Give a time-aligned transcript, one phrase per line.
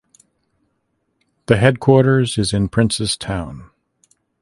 [1.45, 3.69] The headquarters is in Princes Town.